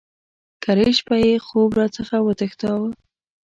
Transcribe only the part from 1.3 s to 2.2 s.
خوب را څخه